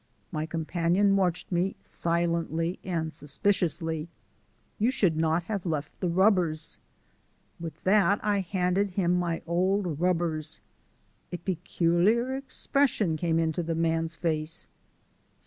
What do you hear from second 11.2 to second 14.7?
A peculiar expression came into the man's face.